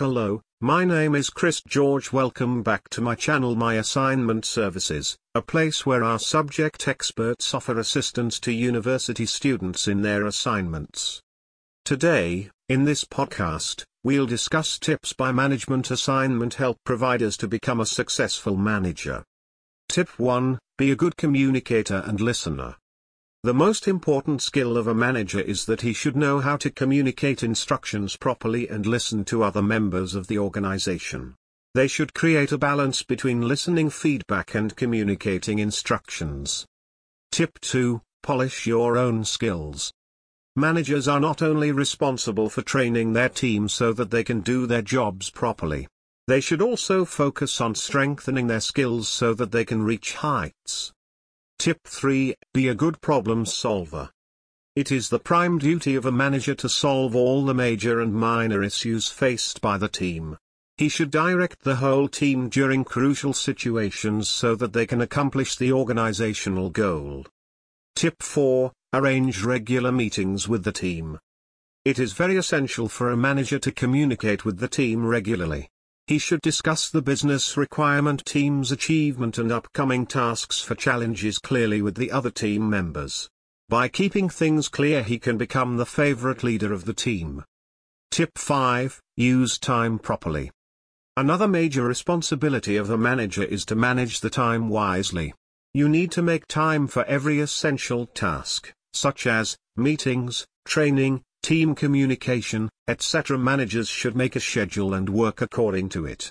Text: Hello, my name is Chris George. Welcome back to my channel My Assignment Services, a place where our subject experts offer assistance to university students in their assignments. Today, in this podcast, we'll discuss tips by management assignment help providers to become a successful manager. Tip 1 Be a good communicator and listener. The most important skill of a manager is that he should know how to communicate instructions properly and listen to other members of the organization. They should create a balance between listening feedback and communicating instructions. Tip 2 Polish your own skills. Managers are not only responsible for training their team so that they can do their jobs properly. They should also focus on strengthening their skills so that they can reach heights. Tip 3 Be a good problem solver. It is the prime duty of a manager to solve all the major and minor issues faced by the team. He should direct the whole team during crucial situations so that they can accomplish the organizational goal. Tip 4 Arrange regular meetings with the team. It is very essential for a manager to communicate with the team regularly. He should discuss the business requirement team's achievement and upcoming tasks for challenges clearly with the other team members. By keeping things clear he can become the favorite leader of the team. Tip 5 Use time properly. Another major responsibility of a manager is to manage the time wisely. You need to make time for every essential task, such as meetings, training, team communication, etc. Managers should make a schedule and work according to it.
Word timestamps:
Hello, 0.00 0.40
my 0.62 0.82
name 0.86 1.14
is 1.14 1.28
Chris 1.28 1.60
George. 1.60 2.10
Welcome 2.10 2.62
back 2.62 2.88
to 2.88 3.02
my 3.02 3.14
channel 3.14 3.54
My 3.54 3.74
Assignment 3.74 4.46
Services, 4.46 5.18
a 5.34 5.42
place 5.42 5.84
where 5.84 6.02
our 6.02 6.18
subject 6.18 6.88
experts 6.88 7.52
offer 7.52 7.78
assistance 7.78 8.40
to 8.40 8.50
university 8.50 9.26
students 9.26 9.86
in 9.86 10.00
their 10.00 10.24
assignments. 10.24 11.20
Today, 11.84 12.48
in 12.70 12.86
this 12.86 13.04
podcast, 13.04 13.84
we'll 14.02 14.24
discuss 14.24 14.78
tips 14.78 15.12
by 15.12 15.32
management 15.32 15.90
assignment 15.90 16.54
help 16.54 16.78
providers 16.86 17.36
to 17.36 17.46
become 17.46 17.78
a 17.78 17.84
successful 17.84 18.56
manager. 18.56 19.22
Tip 19.90 20.18
1 20.18 20.58
Be 20.78 20.90
a 20.92 20.96
good 20.96 21.18
communicator 21.18 22.02
and 22.06 22.22
listener. 22.22 22.76
The 23.42 23.54
most 23.54 23.88
important 23.88 24.42
skill 24.42 24.76
of 24.76 24.86
a 24.86 24.94
manager 24.94 25.40
is 25.40 25.64
that 25.64 25.80
he 25.80 25.94
should 25.94 26.14
know 26.14 26.40
how 26.40 26.58
to 26.58 26.70
communicate 26.70 27.42
instructions 27.42 28.14
properly 28.14 28.68
and 28.68 28.84
listen 28.84 29.24
to 29.26 29.42
other 29.42 29.62
members 29.62 30.14
of 30.14 30.26
the 30.26 30.38
organization. 30.38 31.36
They 31.72 31.88
should 31.88 32.12
create 32.12 32.52
a 32.52 32.58
balance 32.58 33.02
between 33.02 33.48
listening 33.48 33.88
feedback 33.88 34.54
and 34.54 34.76
communicating 34.76 35.58
instructions. 35.58 36.66
Tip 37.32 37.58
2 37.60 38.02
Polish 38.22 38.66
your 38.66 38.98
own 38.98 39.24
skills. 39.24 39.90
Managers 40.54 41.08
are 41.08 41.20
not 41.20 41.40
only 41.40 41.72
responsible 41.72 42.50
for 42.50 42.60
training 42.60 43.14
their 43.14 43.30
team 43.30 43.70
so 43.70 43.94
that 43.94 44.10
they 44.10 44.22
can 44.22 44.40
do 44.40 44.66
their 44.66 44.82
jobs 44.82 45.30
properly. 45.30 45.88
They 46.26 46.42
should 46.42 46.60
also 46.60 47.06
focus 47.06 47.58
on 47.62 47.74
strengthening 47.74 48.48
their 48.48 48.60
skills 48.60 49.08
so 49.08 49.32
that 49.32 49.50
they 49.50 49.64
can 49.64 49.82
reach 49.82 50.12
heights. 50.16 50.92
Tip 51.60 51.86
3 51.86 52.34
Be 52.54 52.68
a 52.68 52.74
good 52.74 53.02
problem 53.02 53.44
solver. 53.44 54.08
It 54.74 54.90
is 54.90 55.10
the 55.10 55.18
prime 55.18 55.58
duty 55.58 55.94
of 55.94 56.06
a 56.06 56.10
manager 56.10 56.54
to 56.54 56.70
solve 56.70 57.14
all 57.14 57.44
the 57.44 57.52
major 57.52 58.00
and 58.00 58.14
minor 58.14 58.62
issues 58.62 59.08
faced 59.08 59.60
by 59.60 59.76
the 59.76 59.86
team. 59.86 60.38
He 60.78 60.88
should 60.88 61.10
direct 61.10 61.62
the 61.62 61.76
whole 61.76 62.08
team 62.08 62.48
during 62.48 62.82
crucial 62.82 63.34
situations 63.34 64.26
so 64.26 64.56
that 64.56 64.72
they 64.72 64.86
can 64.86 65.02
accomplish 65.02 65.54
the 65.54 65.70
organizational 65.70 66.70
goal. 66.70 67.26
Tip 67.94 68.22
4 68.22 68.72
Arrange 68.94 69.44
regular 69.44 69.92
meetings 69.92 70.48
with 70.48 70.64
the 70.64 70.72
team. 70.72 71.18
It 71.84 71.98
is 71.98 72.14
very 72.14 72.36
essential 72.36 72.88
for 72.88 73.10
a 73.10 73.18
manager 73.18 73.58
to 73.58 73.70
communicate 73.70 74.46
with 74.46 74.60
the 74.60 74.68
team 74.68 75.04
regularly. 75.04 75.68
He 76.10 76.18
should 76.18 76.40
discuss 76.40 76.90
the 76.90 77.02
business 77.02 77.56
requirement 77.56 78.24
team's 78.26 78.72
achievement 78.72 79.38
and 79.38 79.52
upcoming 79.52 80.06
tasks 80.06 80.60
for 80.60 80.74
challenges 80.74 81.38
clearly 81.38 81.82
with 81.82 81.94
the 81.94 82.10
other 82.10 82.32
team 82.32 82.68
members. 82.68 83.30
By 83.68 83.86
keeping 83.86 84.28
things 84.28 84.66
clear 84.68 85.04
he 85.04 85.20
can 85.20 85.38
become 85.38 85.76
the 85.76 85.86
favorite 85.86 86.42
leader 86.42 86.72
of 86.72 86.84
the 86.84 86.94
team. 86.94 87.44
Tip 88.10 88.36
5 88.36 89.00
Use 89.16 89.56
time 89.56 90.00
properly. 90.00 90.50
Another 91.16 91.46
major 91.46 91.84
responsibility 91.84 92.74
of 92.76 92.90
a 92.90 92.98
manager 92.98 93.44
is 93.44 93.64
to 93.66 93.76
manage 93.76 94.18
the 94.18 94.30
time 94.30 94.68
wisely. 94.68 95.32
You 95.74 95.88
need 95.88 96.10
to 96.10 96.22
make 96.22 96.48
time 96.48 96.88
for 96.88 97.04
every 97.04 97.38
essential 97.38 98.06
task, 98.06 98.72
such 98.92 99.28
as 99.28 99.56
meetings, 99.76 100.44
training, 100.66 101.22
team 101.42 101.74
communication, 101.74 102.68
etc. 102.88 103.38
Managers 103.38 103.88
should 103.88 104.16
make 104.16 104.36
a 104.36 104.40
schedule 104.40 104.94
and 104.94 105.08
work 105.08 105.40
according 105.40 105.88
to 105.90 106.04
it. 106.04 106.28